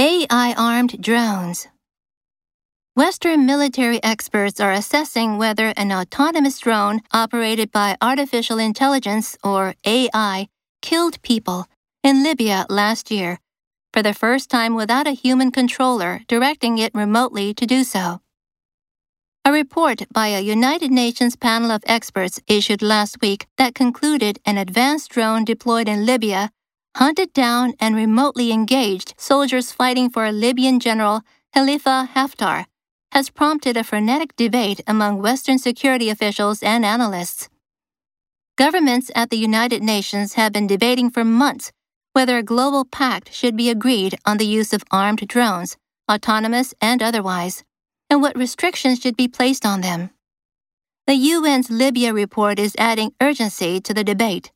[0.00, 1.68] AI armed drones.
[2.96, 10.48] Western military experts are assessing whether an autonomous drone operated by artificial intelligence, or AI,
[10.80, 11.66] killed people
[12.02, 13.40] in Libya last year,
[13.92, 18.22] for the first time without a human controller directing it remotely to do so.
[19.44, 24.56] A report by a United Nations panel of experts issued last week that concluded an
[24.56, 26.52] advanced drone deployed in Libya
[26.96, 31.22] hunted down and remotely engaged soldiers fighting for Libyan General
[31.54, 32.66] Khalifa Haftar
[33.12, 37.48] has prompted a frenetic debate among Western security officials and analysts.
[38.56, 41.72] Governments at the United Nations have been debating for months
[42.12, 45.76] whether a global pact should be agreed on the use of armed drones,
[46.10, 47.62] autonomous and otherwise,
[48.08, 50.10] and what restrictions should be placed on them.
[51.06, 54.50] The UN's Libya report is adding urgency to the debate.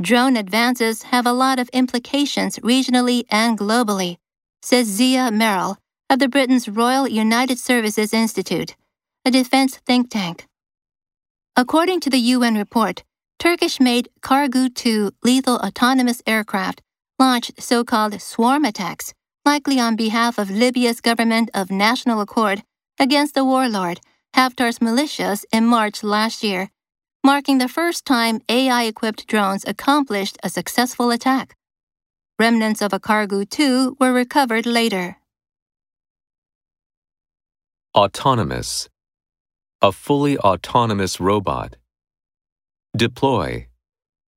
[0.00, 4.16] Drone advances have a lot of implications regionally and globally,
[4.60, 5.78] says Zia Merrill
[6.10, 8.74] of the Britain's Royal United Services Institute,
[9.24, 10.46] a defense think tank.
[11.56, 13.04] According to the UN report,
[13.38, 16.82] Turkish made Kargu 2 lethal autonomous aircraft
[17.20, 22.64] launched so called swarm attacks, likely on behalf of Libya's government of national accord,
[22.98, 24.00] against the warlord,
[24.34, 26.70] Haftar's militias, in March last year,
[27.24, 31.56] marking the first time AI equipped drones accomplished a successful attack.
[32.38, 35.16] Remnants of a Kargu 2 were recovered later.
[37.96, 38.90] Autonomous.
[39.80, 41.76] A fully autonomous robot.
[42.94, 43.68] Deploy.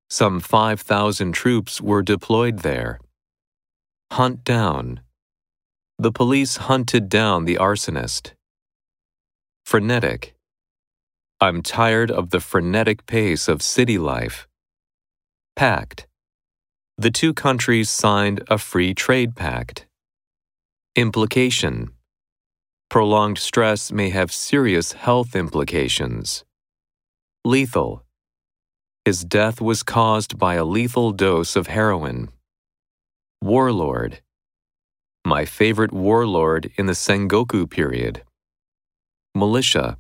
[0.10, 3.02] Some 5,000 troops were deployed there.
[4.14, 5.02] Hunt down.
[6.00, 8.32] The police hunted down the arsonist.
[9.66, 10.37] Frenetic.
[11.40, 14.48] I'm tired of the frenetic pace of city life.
[15.56, 16.08] Pact.
[16.98, 19.86] The two countries signed a free trade pact.
[20.96, 21.92] Implication.
[22.90, 26.44] Prolonged stress may have serious health implications.
[27.46, 28.04] Lethal.
[29.06, 32.30] His death was caused by a lethal dose of heroin.
[33.44, 34.22] Warlord.
[35.24, 38.24] My favorite warlord in the Sengoku period.
[39.36, 40.00] Militia.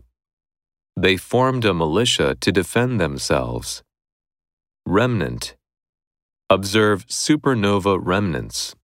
[0.99, 3.83] They formed a militia to defend themselves.
[4.83, 5.55] Remnant.
[6.49, 8.75] Observe supernova remnants.